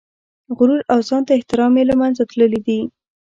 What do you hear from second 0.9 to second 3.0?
او ځان ته احترام یې له منځه تللي دي.